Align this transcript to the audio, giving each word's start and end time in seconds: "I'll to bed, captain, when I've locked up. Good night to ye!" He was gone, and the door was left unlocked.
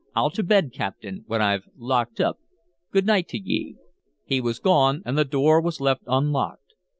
"I'll 0.15 0.31
to 0.31 0.41
bed, 0.41 0.71
captain, 0.73 1.25
when 1.27 1.43
I've 1.43 1.67
locked 1.77 2.19
up. 2.19 2.39
Good 2.89 3.05
night 3.05 3.27
to 3.27 3.37
ye!" 3.37 3.75
He 4.25 4.41
was 4.41 4.57
gone, 4.57 5.03
and 5.05 5.15
the 5.15 5.23
door 5.23 5.61
was 5.61 5.79
left 5.79 6.01
unlocked. 6.07 6.73